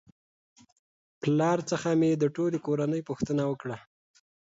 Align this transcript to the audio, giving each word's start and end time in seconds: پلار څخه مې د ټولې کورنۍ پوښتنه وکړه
پلار 1.21 1.59
څخه 1.71 1.89
مې 1.99 2.11
د 2.17 2.23
ټولې 2.35 2.59
کورنۍ 2.67 3.01
پوښتنه 3.09 3.43
وکړه 3.51 3.77